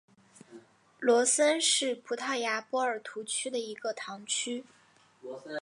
[0.97, 4.63] 罗森是葡萄牙波尔图区的一个堂区。